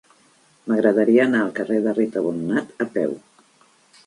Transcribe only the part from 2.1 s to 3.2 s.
Bonnat a peu.